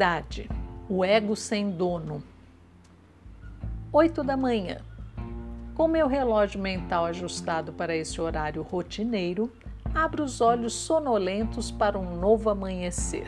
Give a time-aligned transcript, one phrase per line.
[0.00, 0.48] Vaidade,
[0.88, 2.22] o ego sem dono.
[3.92, 4.78] Oito da manhã.
[5.74, 9.52] Com meu relógio mental ajustado para esse horário rotineiro,
[9.94, 13.26] abro os olhos sonolentos para um novo amanhecer.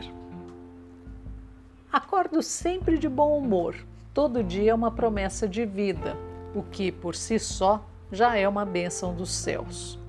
[1.91, 3.75] Acordo sempre de bom humor.
[4.11, 6.17] Todo dia é uma promessa de vida,
[6.55, 10.02] o que por si só já é uma bênção dos céus.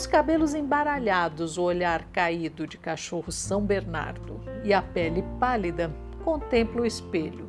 [0.00, 6.84] Os cabelos embaralhados, o olhar caído de cachorro São Bernardo e a pele pálida, contemplo
[6.84, 7.46] o espelho.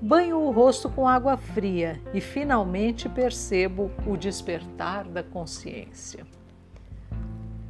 [0.00, 6.24] Banho o rosto com água fria e finalmente percebo o despertar da consciência.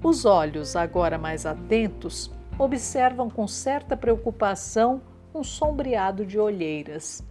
[0.04, 5.00] Os olhos, agora mais atentos, observam com certa preocupação
[5.34, 7.24] um sombreado de olheiras.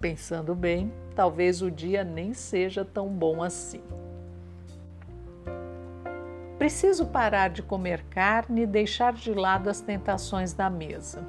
[0.00, 3.82] Pensando bem, talvez o dia nem seja tão bom assim.
[6.70, 11.26] Preciso parar de comer carne e deixar de lado as tentações da mesa.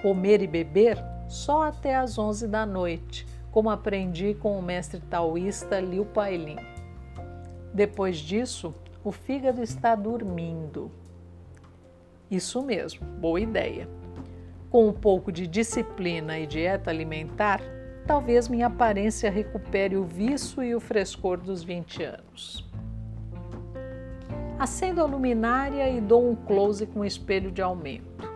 [0.00, 5.80] Comer e beber só até às 11 da noite, como aprendi com o mestre taoísta
[5.80, 6.56] Liu Pailin.
[7.74, 8.72] Depois disso,
[9.02, 10.88] o fígado está dormindo.
[12.30, 13.88] Isso mesmo, boa ideia.
[14.70, 17.60] Com um pouco de disciplina e dieta alimentar,
[18.06, 22.67] talvez minha aparência recupere o vício e o frescor dos 20 anos.
[24.58, 28.28] Acendo a luminária e dou um close com o espelho de aumento.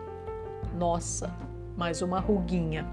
[0.73, 1.35] Nossa,
[1.75, 2.87] mais uma ruguinha.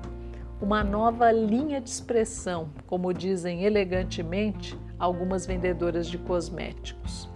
[0.60, 7.30] Uma nova linha de expressão, como dizem elegantemente algumas vendedoras de cosméticos.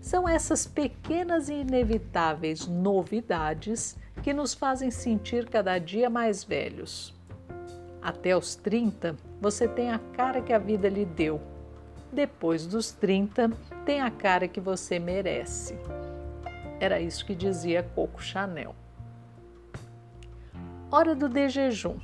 [0.00, 7.14] São essas pequenas e inevitáveis novidades que nos fazem sentir cada dia mais velhos.
[8.00, 11.38] Até os 30, você tem a cara que a vida lhe deu
[12.16, 13.50] depois dos 30,
[13.84, 15.78] tem a cara que você merece.
[16.80, 18.74] Era isso que dizia Coco Chanel.
[20.90, 21.98] Hora do de jejum.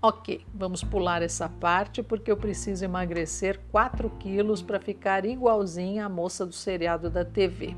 [0.00, 6.08] Ok, vamos pular essa parte porque eu preciso emagrecer 4 quilos para ficar igualzinha à
[6.08, 7.74] moça do seriado da TV.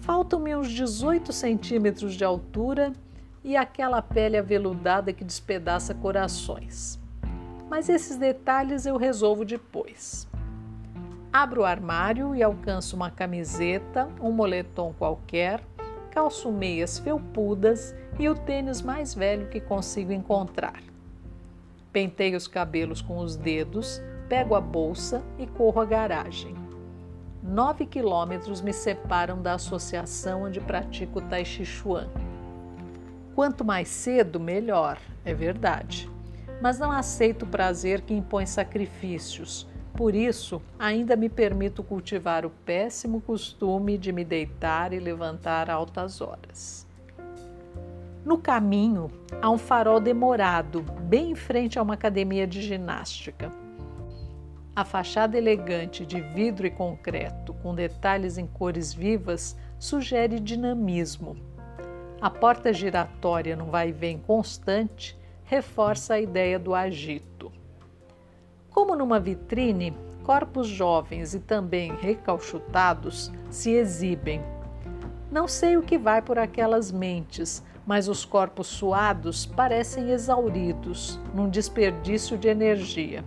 [0.00, 2.92] Faltam-me uns 18 centímetros de altura
[3.44, 7.04] e aquela pele aveludada que despedaça corações
[7.68, 10.28] mas esses detalhes eu resolvo depois.
[11.32, 15.60] Abro o armário e alcanço uma camiseta, um moletom qualquer,
[16.10, 20.82] calço meias felpudas e o tênis mais velho que consigo encontrar.
[21.92, 26.54] Penteio os cabelos com os dedos, pego a bolsa e corro à garagem.
[27.42, 32.08] Nove quilômetros me separam da associação onde pratico Tai Chi Chuan.
[33.34, 36.15] Quanto mais cedo, melhor, é verdade
[36.60, 39.66] mas não aceito o prazer que impõe sacrifícios.
[39.94, 46.20] Por isso, ainda me permito cultivar o péssimo costume de me deitar e levantar altas
[46.20, 46.86] horas.
[48.24, 53.50] No caminho, há um farol demorado, bem em frente a uma academia de ginástica.
[54.74, 61.36] A fachada elegante de vidro e concreto, com detalhes em cores vivas, sugere dinamismo.
[62.20, 67.52] A porta giratória no vai e vem constante reforça a ideia do agito.
[68.68, 74.42] Como numa vitrine, corpos jovens e também recalchutados se exibem.
[75.30, 81.48] Não sei o que vai por aquelas mentes, mas os corpos suados parecem exauridos, num
[81.48, 83.24] desperdício de energia.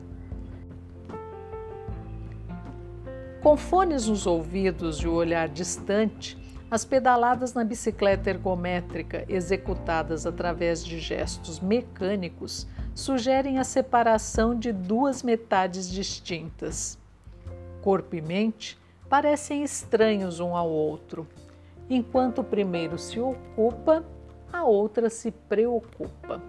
[3.41, 6.38] Com fones nos ouvidos e o olhar distante,
[6.71, 15.24] as pedaladas na bicicleta ergométrica, executadas através de gestos mecânicos, sugerem a separação de duas
[15.24, 16.98] metades distintas.
[17.81, 18.77] Corpo e mente
[19.10, 21.27] parecem estranhos um ao outro.
[21.89, 24.06] Enquanto o primeiro se ocupa,
[24.54, 26.42] a outra se preocupa.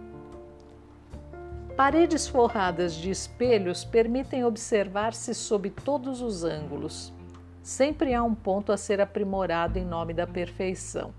[1.75, 7.11] Paredes forradas de espelhos permitem observar-se sob todos os ângulos.
[7.63, 11.13] Sempre há um ponto a ser aprimorado em nome da perfeição.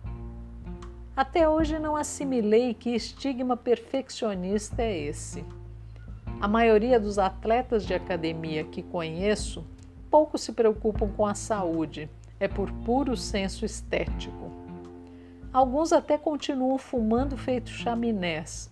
[1.16, 5.46] Até hoje não assimilei que estigma perfeccionista é esse.
[6.40, 9.64] A maioria dos atletas de academia que conheço
[10.12, 14.52] pouco se preocupam com a saúde, é por puro senso estético.
[15.54, 18.70] Alguns até continuam fumando feito chaminés,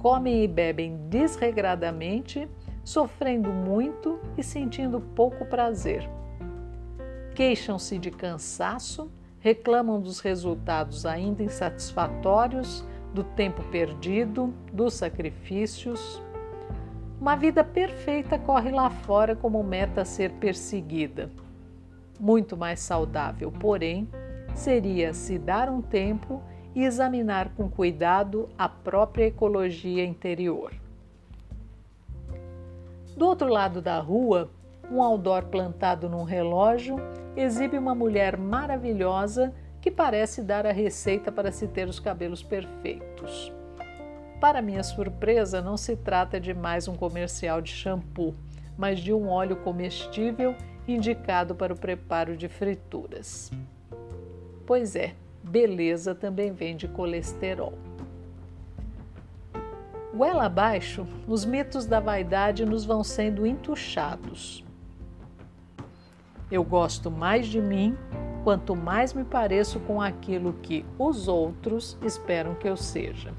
[0.00, 2.48] comem e bebem desregradamente,
[2.84, 6.08] sofrendo muito e sentindo pouco prazer.
[7.34, 12.84] Queixam-se de cansaço, reclamam dos resultados ainda insatisfatórios,
[13.14, 16.22] do tempo perdido, dos sacrifícios.
[17.20, 21.30] Uma vida perfeita corre lá fora como meta a ser perseguida.
[22.18, 24.08] Muito mais saudável, porém,
[24.54, 26.42] seria se dar um tempo
[26.74, 30.72] e examinar com cuidado a própria ecologia interior.
[33.16, 34.50] Do outro lado da rua,
[34.90, 36.96] um outdoor plantado num relógio
[37.36, 43.52] exibe uma mulher maravilhosa que parece dar a receita para se ter os cabelos perfeitos.
[44.40, 48.34] Para minha surpresa, não se trata de mais um comercial de shampoo,
[48.76, 50.54] mas de um óleo comestível
[50.86, 53.50] indicado para o preparo de frituras.
[54.66, 57.74] Pois é, beleza também vem de colesterol.
[60.14, 64.64] Goela abaixo, os mitos da vaidade nos vão sendo entuchados.
[66.52, 67.96] Eu gosto mais de mim
[68.44, 73.32] quanto mais me pareço com aquilo que os outros esperam que eu seja.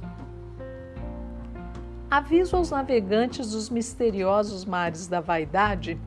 [2.10, 6.02] Aviso aos navegantes dos misteriosos mares da vaidade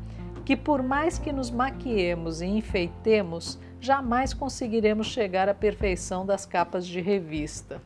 [0.44, 6.84] que, por mais que nos maquiemos e enfeitemos, jamais conseguiremos chegar à perfeição das capas
[6.84, 7.80] de revista,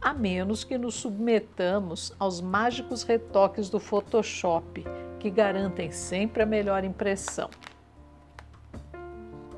[0.00, 4.84] a menos que nos submetamos aos mágicos retoques do Photoshop,
[5.18, 7.50] que garantem sempre a melhor impressão.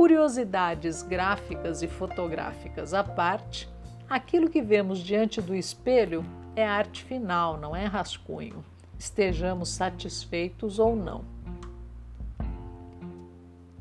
[0.03, 3.69] Curiosidades gráficas e fotográficas à parte,
[4.11, 6.25] aquilo que vemos diante do espelho
[6.57, 8.65] é arte final, não é rascunho,
[8.99, 11.25] estejamos satisfeitos ou não.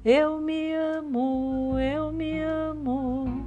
[0.05, 3.43] Eu me amo, eu me amo,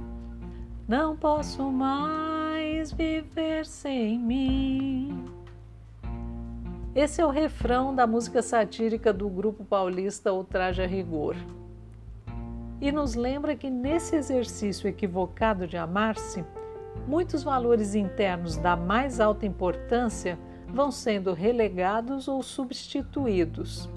[0.85, 5.23] não posso mais viver sem mim.
[6.93, 11.37] Esse é o refrão da música satírica do grupo paulista Ultraje a Rigor.
[12.81, 16.43] E nos lembra que nesse exercício equivocado de amar-se,
[17.07, 20.37] muitos valores internos da mais alta importância
[20.67, 23.89] vão sendo relegados ou substituídos.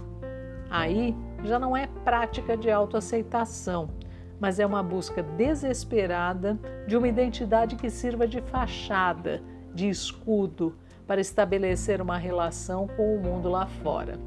[0.71, 3.91] Aí já não é prática de autoaceitação,
[4.39, 9.43] mas é uma busca desesperada de uma identidade que sirva de fachada,
[9.75, 10.77] de escudo,
[11.07, 14.19] para estabelecer uma relação com o mundo lá fora.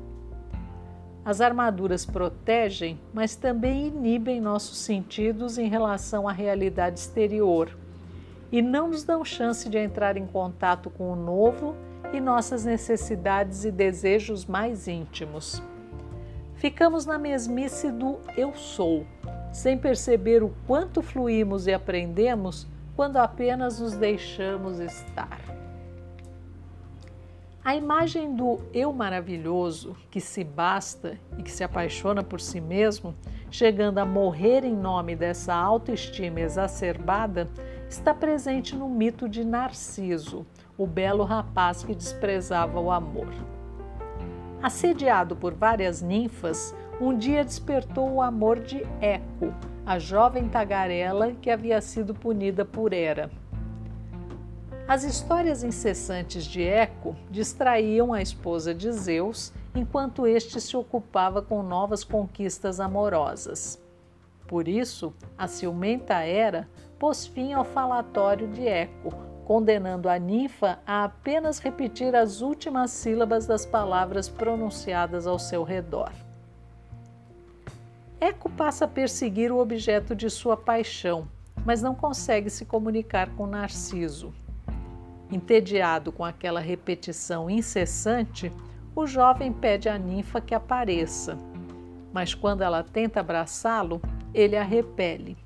[1.24, 7.78] As armaduras protegem, mas também inibem nossos sentidos em relação à realidade exterior
[8.52, 11.76] e não nos dão chance de entrar em contato com o novo
[12.12, 15.62] e nossas necessidades e desejos mais íntimos
[16.62, 19.04] ficamos na mesmice do eu sou,
[19.52, 25.51] sem perceber o quanto fluímos e aprendemos quando apenas nos deixamos estar.
[27.64, 33.14] A imagem do eu maravilhoso que se basta e que se apaixona por si mesmo,
[33.52, 37.48] chegando a morrer em nome dessa autoestima exacerbada,
[37.88, 40.44] está presente no mito de Narciso,
[40.76, 43.32] o belo rapaz que desprezava o amor.
[44.64, 49.54] Assediado por várias ninfas, um dia despertou o amor de Eco,
[49.86, 53.30] a jovem tagarela que havia sido punida por Hera.
[54.92, 61.64] As histórias incessantes de Eco distraíam a esposa de Zeus enquanto este se ocupava com
[61.64, 63.82] novas conquistas amorosas.
[64.50, 66.68] Por isso, a ciumenta Hera
[67.00, 69.14] pôs fim ao falatório de Eco,
[69.46, 76.12] condenando a ninfa a apenas repetir as últimas sílabas das palavras pronunciadas ao seu redor.
[78.20, 81.30] Eco passa a perseguir o objeto de sua paixão,
[81.66, 84.34] mas não consegue se comunicar com Narciso.
[85.32, 88.52] Entediado com aquela repetição incessante,
[88.94, 91.38] o jovem pede à ninfa que apareça,
[92.12, 94.02] mas quando ela tenta abraçá-lo,
[94.34, 95.38] ele a repele.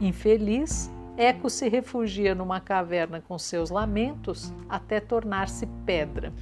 [0.00, 6.32] Infeliz, Eco se refugia numa caverna com seus lamentos até tornar-se pedra.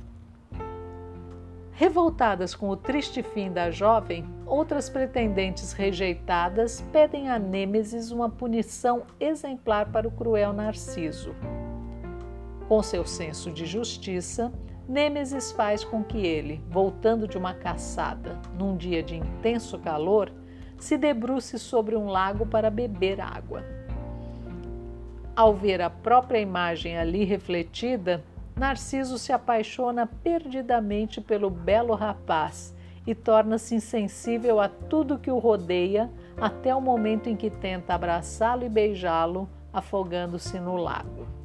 [1.73, 9.03] Revoltadas com o triste fim da jovem, outras pretendentes rejeitadas pedem a Nêmesis uma punição
[9.19, 11.35] exemplar para o cruel Narciso.
[12.69, 14.53] Com seu senso de justiça,
[14.89, 20.31] Nêmesis faz com que ele, voltando de uma caçada num dia de intenso calor,
[20.79, 23.63] se debruce sobre um lago para beber água.
[25.37, 28.23] Ao ver a própria imagem ali refletida,
[28.57, 32.75] Narciso se apaixona perdidamente pelo belo rapaz
[33.07, 38.65] e torna-se insensível a tudo que o rodeia até o momento em que tenta abraçá-lo
[38.65, 41.44] e beijá-lo afogando-se no lago.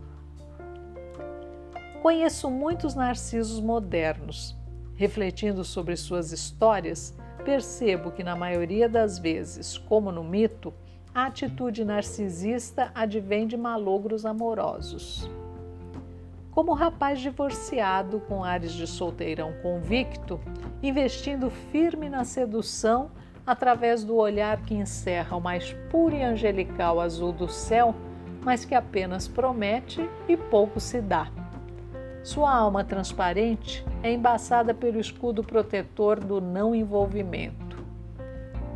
[2.02, 4.58] Conheço muitos narcisos modernos.
[4.96, 7.14] Refletindo sobre suas histórias,
[7.44, 10.74] percebo que, na maioria das vezes, como no mito,
[11.14, 15.30] a atitude narcisista advém de malogros amorosos.
[16.52, 20.40] Como rapaz divorciado com ares de solteirão convicto,
[20.82, 23.12] investindo firme na sedução
[23.46, 27.94] através do olhar que encerra o mais puro e angelical azul do céu,
[28.42, 31.39] mas que apenas promete e pouco se dá.
[32.24, 37.78] Sua alma transparente é embaçada pelo escudo protetor do não envolvimento.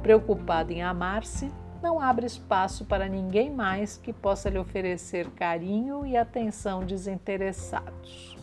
[0.01, 6.15] Preocupado em amar-se, não abre espaço para ninguém mais que possa lhe oferecer carinho e
[6.15, 8.37] atenção desinteressados.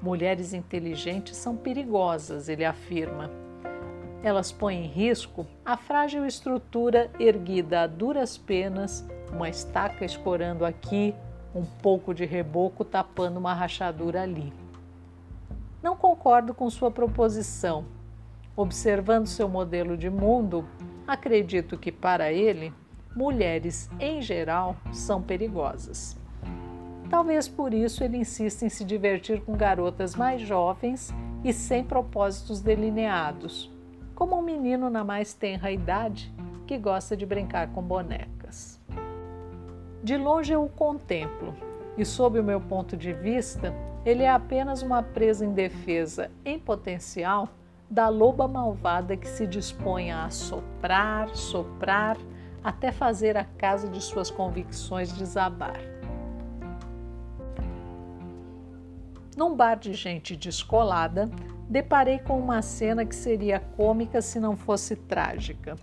[0.00, 3.30] Mulheres inteligentes são perigosas, ele afirma.
[4.22, 11.12] Elas põem em risco a frágil estrutura erguida a duras penas, uma estaca escorando aqui,
[11.54, 14.52] um pouco de reboco tapando uma rachadura ali.
[15.82, 17.84] Não concordo com sua proposição.
[18.54, 20.66] Observando seu modelo de mundo,
[21.06, 22.72] acredito que para ele,
[23.16, 26.16] mulheres em geral são perigosas.
[27.10, 31.12] Talvez por isso ele insista em se divertir com garotas mais jovens
[31.44, 33.70] e sem propósitos delineados,
[34.14, 36.32] como um menino na mais tenra idade
[36.66, 38.41] que gosta de brincar com bonecas.
[40.02, 41.54] De longe eu o contemplo,
[41.96, 43.72] e sob o meu ponto de vista,
[44.04, 47.48] ele é apenas uma presa indefesa em potencial
[47.88, 52.16] da loba malvada que se dispõe a soprar, soprar,
[52.64, 55.78] até fazer a casa de suas convicções desabar.
[59.36, 61.30] Num bar de gente descolada,
[61.68, 65.76] deparei com uma cena que seria cômica se não fosse trágica.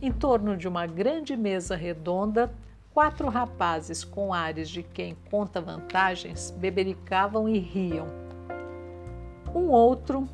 [0.00, 2.54] Em torno de uma grande mesa redonda,
[2.98, 8.08] quatro rapazes com ares de quem conta vantagens bebericavam e riam.
[9.54, 10.28] Um outro,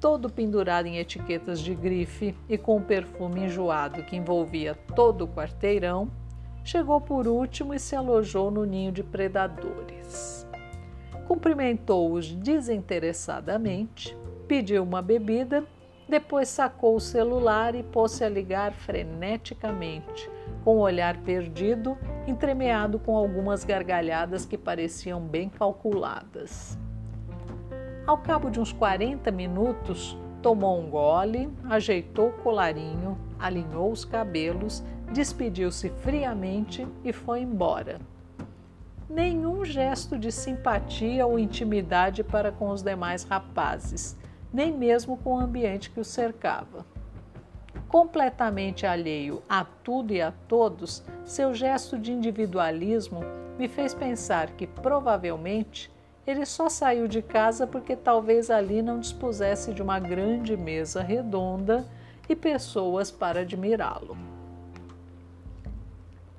[0.00, 5.28] todo pendurado em etiquetas de grife e com um perfume enjoado que envolvia todo o
[5.28, 6.10] quarteirão,
[6.64, 10.44] chegou por último e se alojou no ninho de predadores.
[11.28, 14.16] Cumprimentou-os desinteressadamente,
[14.48, 15.62] pediu uma bebida,
[16.08, 20.28] depois sacou o celular e pôs-se a ligar freneticamente
[20.64, 26.78] com o olhar perdido, entremeado com algumas gargalhadas que pareciam bem calculadas.
[28.06, 34.82] Ao cabo de uns 40 minutos, tomou um gole, ajeitou o colarinho, alinhou os cabelos,
[35.12, 37.98] despediu-se friamente e foi embora.
[39.08, 44.16] Nenhum gesto de simpatia ou intimidade para com os demais rapazes,
[44.52, 46.84] nem mesmo com o ambiente que o cercava
[47.88, 53.20] completamente alheio a tudo e a todos, seu gesto de individualismo
[53.58, 55.90] me fez pensar que provavelmente
[56.26, 61.86] ele só saiu de casa porque talvez ali não dispusesse de uma grande mesa redonda
[62.28, 64.16] e pessoas para admirá-lo.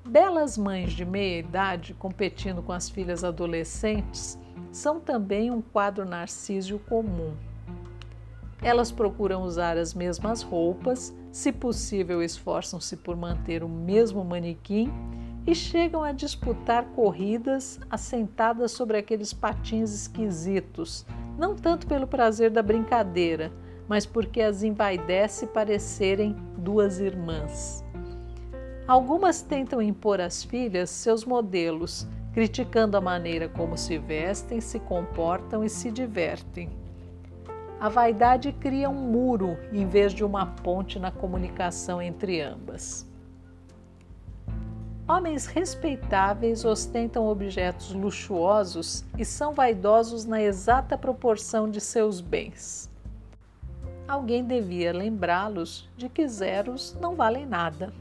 [0.05, 4.39] Belas mães de meia idade competindo com as filhas adolescentes
[4.71, 7.33] são também um quadro narcísio comum.
[8.61, 14.91] Elas procuram usar as mesmas roupas, se possível, esforçam-se por manter o mesmo manequim
[15.45, 21.05] e chegam a disputar corridas assentadas sobre aqueles patins esquisitos,
[21.37, 23.51] não tanto pelo prazer da brincadeira,
[23.87, 27.83] mas porque as envaidece parecerem duas irmãs.
[28.87, 35.63] Algumas tentam impor às filhas seus modelos, criticando a maneira como se vestem, se comportam
[35.63, 36.69] e se divertem.
[37.79, 43.07] A vaidade cria um muro em vez de uma ponte na comunicação entre ambas.
[45.07, 52.91] Homens respeitáveis ostentam objetos luxuosos e são vaidosos na exata proporção de seus bens.
[54.05, 57.93] Alguém devia lembrá-los de que zeros não valem nada.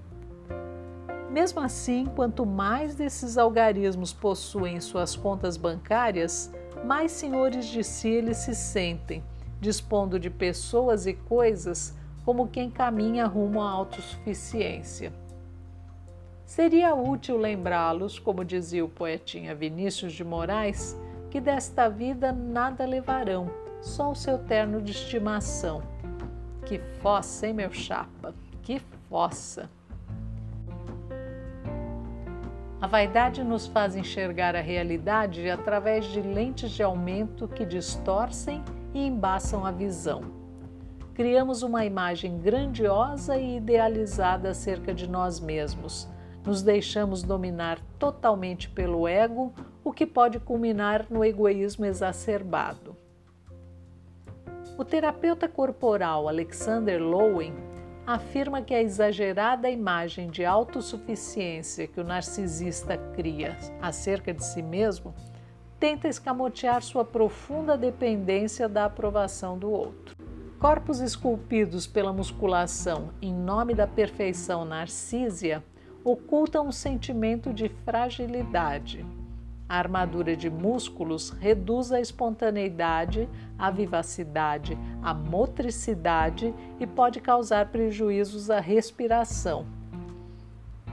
[1.31, 6.53] Mesmo assim, quanto mais desses algarismos possuem em suas contas bancárias,
[6.85, 9.23] mais senhores de si eles se sentem
[9.61, 15.13] dispondo de pessoas e coisas como quem caminha rumo à autossuficiência.
[16.45, 20.97] Seria útil lembrá-los, como dizia o poetinha Vinícius de Moraes,
[21.31, 23.51] que desta vida nada levarão,
[23.81, 25.83] só o seu terno de estimação.
[26.65, 28.35] Que fossa, hein, meu chapa?
[28.63, 29.69] Que fossa!
[32.81, 38.63] A vaidade nos faz enxergar a realidade através de lentes de aumento que distorcem
[38.99, 40.23] e embaçam a visão.
[41.15, 46.09] Criamos uma imagem grandiosa e idealizada acerca de nós mesmos,
[46.45, 49.53] nos deixamos dominar totalmente pelo ego,
[49.85, 52.97] o que pode culminar no egoísmo exacerbado.
[54.77, 57.55] O terapeuta corporal Alexander Lowen
[58.07, 65.15] afirma que a exagerada imagem de autossuficiência que o narcisista cria acerca de si mesmo
[65.79, 70.17] tenta escamotear sua profunda dependência da aprovação do outro.
[70.59, 75.63] Corpos esculpidos pela musculação em nome da perfeição narcísia
[76.03, 79.07] ocultam um sentimento de fragilidade.
[79.69, 88.51] A armadura de músculos reduz a espontaneidade, a vivacidade, a motricidade e pode causar prejuízos
[88.51, 89.78] à respiração.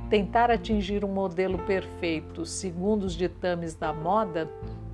[0.10, 4.48] Tentar atingir um modelo perfeito, segundo os ditames da moda,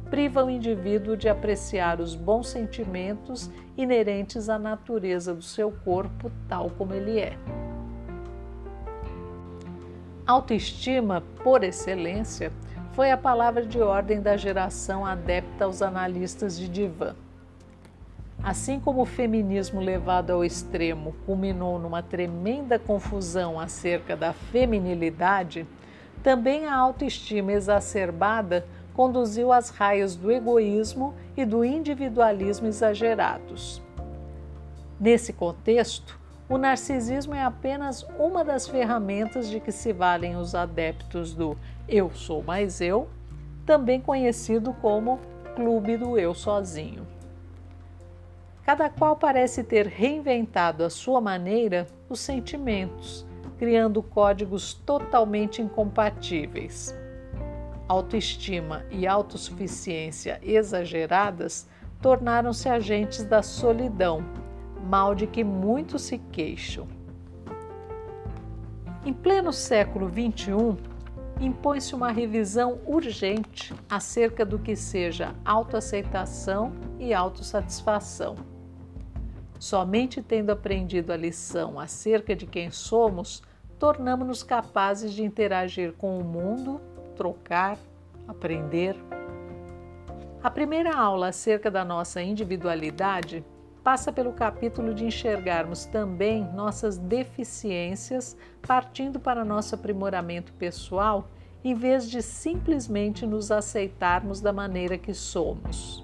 [0.10, 6.70] priva o indivíduo de apreciar os bons sentimentos inerentes à natureza do seu corpo, tal
[6.72, 7.38] como ele é.
[10.26, 12.52] Autoestima, por excelência,
[12.94, 17.16] foi a palavra de ordem da geração adepta aos analistas de divã.
[18.44, 25.68] Assim como o feminismo levado ao extremo culminou numa tremenda confusão acerca da feminilidade,
[26.24, 33.82] também a autoestima exacerbada conduziu às raias do egoísmo e do individualismo exagerados.
[35.00, 36.20] Nesse contexto,
[36.50, 41.56] o narcisismo é apenas uma das ferramentas de que se valem os adeptos do
[41.88, 43.08] eu sou mais eu,
[43.66, 45.20] também conhecido como
[45.56, 47.06] Clube do Eu Sozinho.
[48.72, 56.96] Cada qual parece ter reinventado à sua maneira os sentimentos, criando códigos totalmente incompatíveis
[57.86, 61.68] autoestima e autossuficiência exageradas
[62.02, 64.24] tornaram-se agentes da solidão,
[64.88, 66.88] mal de que muitos se queixam.
[69.06, 70.78] Em pleno século XXI,
[71.42, 78.51] impõe-se uma revisão urgente acerca do que seja autoaceitação e autossatisfação.
[79.62, 83.44] Somente tendo aprendido a lição acerca de quem somos,
[83.78, 86.82] tornamos-nos capazes de interagir com o mundo
[87.16, 87.78] trocar,
[88.28, 88.96] aprender.
[90.42, 93.46] A primeira aula acerca da nossa individualidade
[93.84, 101.28] passa pelo capítulo de enxergarmos também nossas deficiências, partindo para nosso aprimoramento pessoal,
[101.64, 106.04] em vez de simplesmente nos aceitarmos da maneira que somos.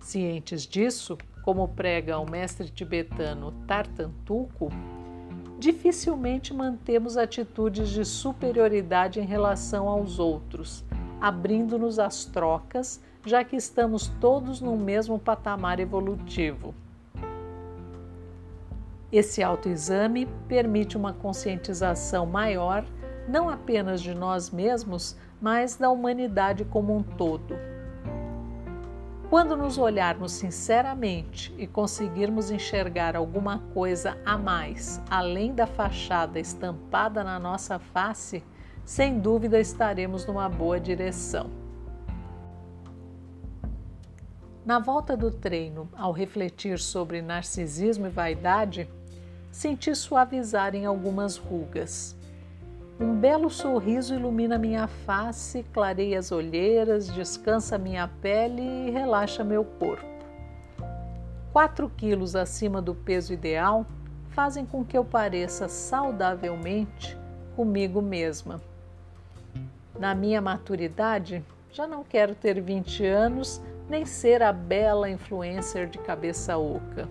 [0.00, 1.18] Cientes disso,
[1.50, 4.68] como prega o mestre tibetano Tartantuco,
[5.58, 10.84] dificilmente mantemos atitudes de superioridade em relação aos outros,
[11.20, 16.72] abrindo-nos às trocas, já que estamos todos no mesmo patamar evolutivo.
[19.10, 22.84] Esse autoexame permite uma conscientização maior,
[23.26, 27.56] não apenas de nós mesmos, mas da humanidade como um todo.
[29.30, 37.22] Quando nos olharmos sinceramente e conseguirmos enxergar alguma coisa a mais, além da fachada estampada
[37.22, 38.42] na nossa face,
[38.84, 41.48] sem dúvida estaremos numa boa direção.
[44.66, 48.90] Na volta do treino, ao refletir sobre narcisismo e vaidade,
[49.52, 52.18] senti suavizarem algumas rugas.
[53.00, 59.64] Um belo sorriso ilumina minha face, clareia as olheiras, descansa minha pele e relaxa meu
[59.64, 60.04] corpo.
[61.50, 63.86] 4 quilos acima do peso ideal
[64.28, 67.16] fazem com que eu pareça saudavelmente
[67.56, 68.60] comigo mesma.
[69.98, 75.96] Na minha maturidade, já não quero ter 20 anos nem ser a bela influencer de
[75.96, 77.08] cabeça oca.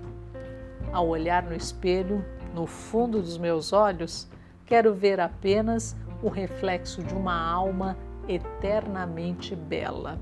[0.93, 2.23] Ao olhar no espelho,
[2.53, 4.27] no fundo dos meus olhos,
[4.69, 10.19] Quero ver apenas o reflexo de uma alma eternamente bela.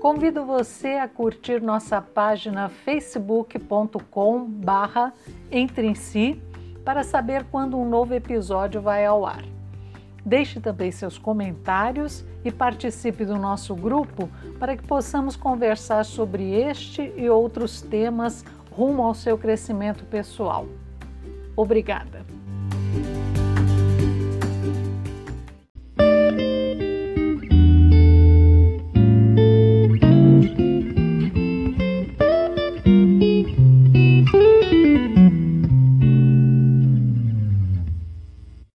[0.00, 5.12] Convido você a curtir nossa página facebook.com/barra
[5.52, 6.42] entre em si
[6.84, 9.55] para saber quando um novo episódio vai ao ar.
[10.26, 17.12] Deixe também seus comentários e participe do nosso grupo para que possamos conversar sobre este
[17.16, 20.66] e outros temas rumo ao seu crescimento pessoal.
[21.56, 22.35] Obrigada!